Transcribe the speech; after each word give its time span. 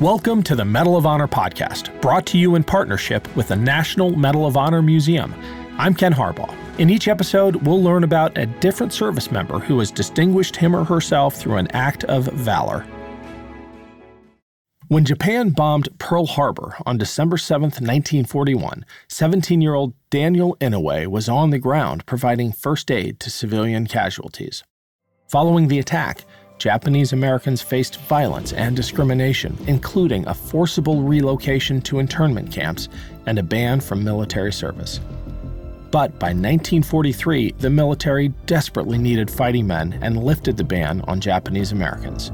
Welcome 0.00 0.42
to 0.44 0.56
the 0.56 0.64
Medal 0.64 0.96
of 0.96 1.06
Honor 1.06 1.28
podcast, 1.28 2.00
brought 2.00 2.26
to 2.26 2.36
you 2.36 2.56
in 2.56 2.64
partnership 2.64 3.34
with 3.36 3.46
the 3.46 3.54
National 3.54 4.10
Medal 4.10 4.44
of 4.44 4.56
Honor 4.56 4.82
Museum. 4.82 5.32
I'm 5.78 5.94
Ken 5.94 6.12
Harbaugh. 6.12 6.52
In 6.80 6.90
each 6.90 7.06
episode, 7.06 7.54
we'll 7.64 7.80
learn 7.80 8.02
about 8.02 8.36
a 8.36 8.46
different 8.46 8.92
service 8.92 9.30
member 9.30 9.60
who 9.60 9.78
has 9.78 9.92
distinguished 9.92 10.56
him 10.56 10.74
or 10.74 10.82
herself 10.82 11.36
through 11.36 11.58
an 11.58 11.68
act 11.68 12.02
of 12.04 12.24
valor. 12.24 12.84
When 14.88 15.04
Japan 15.04 15.50
bombed 15.50 15.96
Pearl 16.00 16.26
Harbor 16.26 16.74
on 16.84 16.98
December 16.98 17.36
7, 17.36 17.62
1941, 17.62 18.84
17 19.08 19.60
year 19.60 19.74
old 19.74 19.94
Daniel 20.10 20.56
Inouye 20.60 21.06
was 21.06 21.28
on 21.28 21.50
the 21.50 21.60
ground 21.60 22.04
providing 22.04 22.50
first 22.50 22.90
aid 22.90 23.20
to 23.20 23.30
civilian 23.30 23.86
casualties. 23.86 24.64
Following 25.28 25.68
the 25.68 25.78
attack, 25.78 26.24
Japanese 26.58 27.12
Americans 27.12 27.60
faced 27.60 28.00
violence 28.02 28.52
and 28.52 28.76
discrimination, 28.76 29.56
including 29.66 30.26
a 30.26 30.34
forcible 30.34 31.02
relocation 31.02 31.80
to 31.82 31.98
internment 31.98 32.52
camps 32.52 32.88
and 33.26 33.38
a 33.38 33.42
ban 33.42 33.80
from 33.80 34.04
military 34.04 34.52
service. 34.52 35.00
But 35.90 36.18
by 36.18 36.28
1943, 36.28 37.52
the 37.58 37.70
military 37.70 38.28
desperately 38.46 38.98
needed 38.98 39.30
fighting 39.30 39.66
men 39.66 39.98
and 40.02 40.24
lifted 40.24 40.56
the 40.56 40.64
ban 40.64 41.02
on 41.02 41.20
Japanese 41.20 41.72
Americans. 41.72 42.32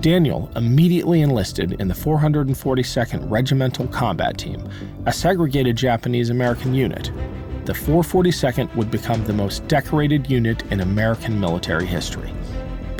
Daniel 0.00 0.50
immediately 0.56 1.20
enlisted 1.20 1.80
in 1.80 1.86
the 1.86 1.94
442nd 1.94 3.30
Regimental 3.30 3.86
Combat 3.86 4.36
Team, 4.36 4.68
a 5.06 5.12
segregated 5.12 5.76
Japanese 5.76 6.30
American 6.30 6.74
unit. 6.74 7.12
The 7.66 7.72
442nd 7.72 8.74
would 8.74 8.90
become 8.90 9.22
the 9.24 9.32
most 9.32 9.66
decorated 9.68 10.28
unit 10.28 10.64
in 10.72 10.80
American 10.80 11.38
military 11.38 11.86
history. 11.86 12.32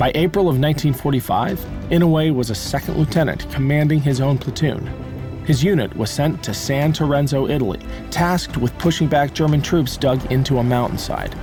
By 0.03 0.11
April 0.15 0.49
of 0.49 0.59
1945, 0.59 1.57
Inouye 1.89 2.35
was 2.35 2.49
a 2.49 2.55
second 2.55 2.97
lieutenant 2.97 3.49
commanding 3.49 4.01
his 4.01 4.19
own 4.19 4.37
platoon. 4.37 4.85
His 5.45 5.63
unit 5.63 5.95
was 5.95 6.11
sent 6.11 6.43
to 6.43 6.53
San 6.53 6.91
Terenzo, 6.91 7.49
Italy, 7.49 7.79
tasked 8.11 8.57
with 8.57 8.77
pushing 8.79 9.07
back 9.07 9.33
German 9.33 9.61
troops 9.61 9.95
dug 9.95 10.29
into 10.29 10.57
a 10.57 10.63
mountainside. 10.63 11.33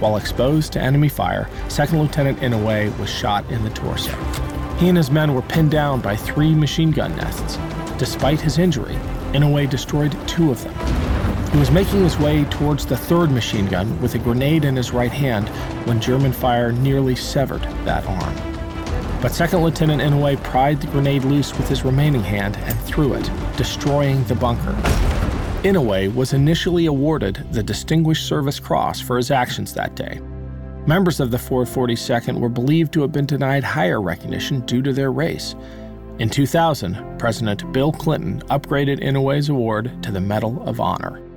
While 0.00 0.16
exposed 0.16 0.72
to 0.72 0.80
enemy 0.80 1.10
fire, 1.10 1.50
Second 1.68 2.00
Lieutenant 2.00 2.40
Inouye 2.40 2.98
was 2.98 3.10
shot 3.10 3.44
in 3.50 3.62
the 3.62 3.68
torso. 3.68 4.16
He 4.78 4.88
and 4.88 4.96
his 4.96 5.10
men 5.10 5.34
were 5.34 5.42
pinned 5.42 5.70
down 5.70 6.00
by 6.00 6.16
three 6.16 6.54
machine 6.54 6.92
gun 6.92 7.14
nests. 7.14 7.58
Despite 7.98 8.40
his 8.40 8.56
injury, 8.56 8.94
Inouye 9.34 9.68
destroyed 9.68 10.16
two 10.26 10.50
of 10.50 10.64
them. 10.64 11.07
He 11.52 11.58
was 11.58 11.70
making 11.70 12.02
his 12.04 12.18
way 12.18 12.44
towards 12.44 12.84
the 12.84 12.96
third 12.96 13.30
machine 13.30 13.66
gun 13.66 14.00
with 14.02 14.14
a 14.14 14.18
grenade 14.18 14.64
in 14.66 14.76
his 14.76 14.92
right 14.92 15.10
hand 15.10 15.48
when 15.88 16.00
German 16.00 16.32
fire 16.32 16.72
nearly 16.72 17.16
severed 17.16 17.62
that 17.84 18.04
arm. 18.04 18.58
But 19.22 19.32
Second 19.32 19.62
Lieutenant 19.62 20.02
Inouye 20.02 20.42
pried 20.44 20.80
the 20.80 20.86
grenade 20.88 21.24
loose 21.24 21.56
with 21.56 21.68
his 21.68 21.84
remaining 21.84 22.22
hand 22.22 22.56
and 22.58 22.78
threw 22.80 23.14
it, 23.14 23.28
destroying 23.56 24.22
the 24.24 24.34
bunker. 24.34 24.72
Inouye 25.64 26.14
was 26.14 26.34
initially 26.34 26.86
awarded 26.86 27.44
the 27.50 27.62
Distinguished 27.62 28.28
Service 28.28 28.60
Cross 28.60 29.00
for 29.00 29.16
his 29.16 29.30
actions 29.30 29.72
that 29.74 29.96
day. 29.96 30.20
Members 30.86 31.18
of 31.18 31.30
the 31.30 31.36
442nd 31.36 32.38
were 32.38 32.48
believed 32.48 32.92
to 32.92 33.00
have 33.00 33.10
been 33.10 33.26
denied 33.26 33.64
higher 33.64 34.00
recognition 34.00 34.60
due 34.66 34.82
to 34.82 34.92
their 34.92 35.10
race. 35.10 35.56
In 36.18 36.28
2000, 36.28 37.18
President 37.18 37.72
Bill 37.72 37.90
Clinton 37.90 38.40
upgraded 38.50 39.02
Inouye's 39.02 39.48
award 39.48 40.02
to 40.02 40.12
the 40.12 40.20
Medal 40.20 40.62
of 40.68 40.78
Honor. 40.78 41.27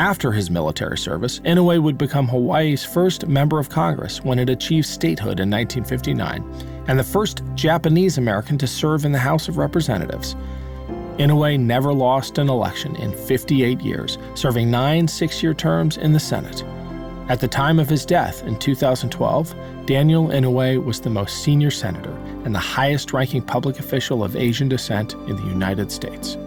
After 0.00 0.32
his 0.32 0.50
military 0.50 0.96
service, 0.96 1.40
Inouye 1.40 1.82
would 1.82 1.98
become 1.98 2.26
Hawaii's 2.26 2.82
first 2.82 3.26
member 3.26 3.58
of 3.58 3.68
Congress 3.68 4.24
when 4.24 4.38
it 4.38 4.48
achieved 4.48 4.86
statehood 4.86 5.40
in 5.40 5.50
1959, 5.50 6.42
and 6.88 6.98
the 6.98 7.04
first 7.04 7.42
Japanese 7.54 8.16
American 8.16 8.56
to 8.56 8.66
serve 8.66 9.04
in 9.04 9.12
the 9.12 9.18
House 9.18 9.46
of 9.46 9.58
Representatives. 9.58 10.36
Inouye 11.18 11.60
never 11.60 11.92
lost 11.92 12.38
an 12.38 12.48
election 12.48 12.96
in 12.96 13.12
58 13.12 13.82
years, 13.82 14.16
serving 14.34 14.70
nine 14.70 15.06
six 15.06 15.42
year 15.42 15.52
terms 15.52 15.98
in 15.98 16.14
the 16.14 16.18
Senate. 16.18 16.64
At 17.28 17.40
the 17.40 17.46
time 17.46 17.78
of 17.78 17.90
his 17.90 18.06
death 18.06 18.42
in 18.44 18.58
2012, 18.58 19.54
Daniel 19.84 20.28
Inouye 20.28 20.82
was 20.82 20.98
the 21.02 21.10
most 21.10 21.44
senior 21.44 21.70
senator 21.70 22.16
and 22.46 22.54
the 22.54 22.58
highest 22.58 23.12
ranking 23.12 23.42
public 23.42 23.78
official 23.78 24.24
of 24.24 24.34
Asian 24.34 24.66
descent 24.66 25.12
in 25.28 25.36
the 25.36 25.46
United 25.46 25.92
States. 25.92 26.38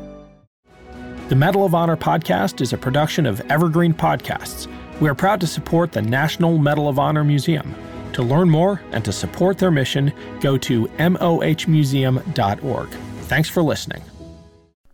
The 1.29 1.35
Medal 1.35 1.65
of 1.65 1.73
Honor 1.73 1.95
podcast 1.95 2.59
is 2.59 2.73
a 2.73 2.77
production 2.77 3.25
of 3.25 3.39
Evergreen 3.49 3.93
Podcasts. 3.93 4.67
We 4.99 5.07
are 5.07 5.15
proud 5.15 5.39
to 5.39 5.47
support 5.47 5.93
the 5.93 6.01
National 6.01 6.57
Medal 6.57 6.89
of 6.89 6.99
Honor 6.99 7.23
Museum. 7.23 7.73
To 8.11 8.21
learn 8.21 8.49
more 8.49 8.81
and 8.91 9.05
to 9.05 9.13
support 9.13 9.57
their 9.57 9.71
mission, 9.71 10.11
go 10.41 10.57
to 10.57 10.87
mohmuseum.org. 10.87 12.89
Thanks 12.89 13.47
for 13.47 13.63
listening. 13.63 14.01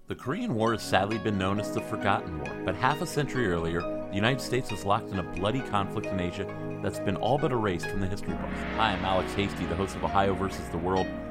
The 0.05 0.13
Korean 0.13 0.53
War 0.53 0.73
has 0.73 0.83
sadly 0.83 1.17
been 1.17 1.39
known 1.39 1.59
as 1.59 1.73
the 1.73 1.81
Forgotten 1.81 2.37
War, 2.37 2.55
but 2.63 2.75
half 2.75 3.01
a 3.01 3.07
century 3.07 3.47
earlier, 3.47 3.81
the 3.81 4.15
United 4.15 4.41
States 4.41 4.69
was 4.69 4.85
locked 4.85 5.09
in 5.09 5.17
a 5.17 5.23
bloody 5.23 5.61
conflict 5.61 6.05
in 6.07 6.19
Asia 6.19 6.45
that's 6.83 6.99
been 6.99 7.15
all 7.15 7.39
but 7.39 7.51
erased 7.51 7.87
from 7.87 8.01
the 8.01 8.07
history 8.07 8.35
books. 8.35 8.59
Hi, 8.75 8.93
I'm 8.93 9.03
Alex 9.03 9.33
Hasty, 9.33 9.65
the 9.65 9.75
host 9.75 9.95
of 9.95 10.03
Ohio 10.03 10.35
versus 10.35 10.69
the 10.69 10.77
World 10.77 11.07